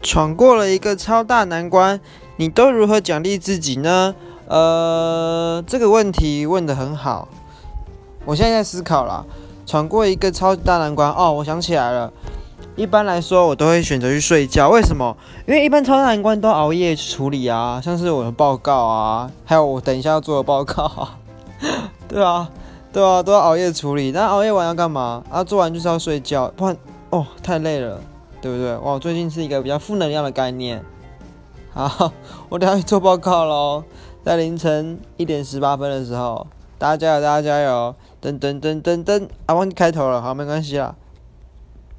[0.00, 2.00] 闯过了一个超大难关，
[2.36, 4.14] 你都如何奖励自己呢？
[4.46, 7.28] 呃，这个问题问得很好。
[8.24, 9.24] 我现在在思考啦，
[9.66, 12.12] 闯过一个超级大难关哦，我想起来了。
[12.76, 14.68] 一般来说，我都会选择去睡觉。
[14.68, 15.16] 为什么？
[15.46, 21.18] 因为一般超大难关都熬夜处理啊，像是我的报告啊，还有我等一下要做的报告啊。
[22.06, 22.48] 对啊，
[22.92, 24.12] 对啊，都要熬夜处理。
[24.12, 25.24] 那熬夜完要干嘛？
[25.28, 26.76] 啊，做完就是要睡觉，不然
[27.10, 28.00] 哦太累了。
[28.40, 28.76] 对不对？
[28.78, 30.84] 哇，最近是一个比较负能量的概念。
[31.72, 32.12] 好，
[32.48, 33.84] 我等下去做报告喽，
[34.24, 36.46] 在凌晨一点十八分的时候，
[36.78, 37.94] 大家加油，大家加油！
[38.20, 40.94] 噔噔噔噔噔，啊，忘记开头了，好，没关系啦。